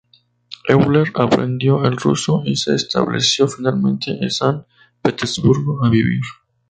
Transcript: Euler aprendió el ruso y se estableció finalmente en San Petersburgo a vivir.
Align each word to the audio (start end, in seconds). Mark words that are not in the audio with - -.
Euler 0.67 1.11
aprendió 1.13 1.85
el 1.85 1.95
ruso 1.95 2.41
y 2.43 2.55
se 2.55 2.73
estableció 2.73 3.47
finalmente 3.47 4.09
en 4.19 4.31
San 4.31 4.65
Petersburgo 4.99 5.85
a 5.85 5.91
vivir. 5.91 6.23